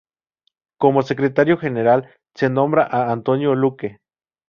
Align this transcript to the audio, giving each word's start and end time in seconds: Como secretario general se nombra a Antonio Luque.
Como 0.79 1.03
secretario 1.03 1.59
general 1.59 2.09
se 2.33 2.49
nombra 2.49 2.81
a 2.89 3.11
Antonio 3.11 3.53
Luque. 3.53 3.99